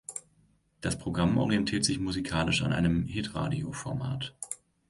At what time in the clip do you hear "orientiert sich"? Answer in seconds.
1.37-1.99